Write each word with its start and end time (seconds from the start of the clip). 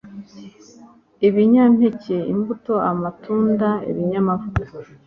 Ibinyampeke, 1.27 2.17
imbuto 2.33 2.73
amatunda 2.91 3.67
ibinyamavuta, 3.89 4.67